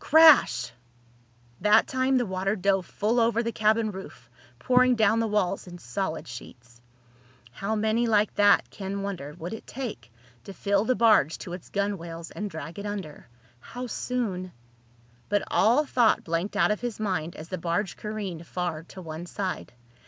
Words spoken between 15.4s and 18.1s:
all thought blanked out of his mind as the barge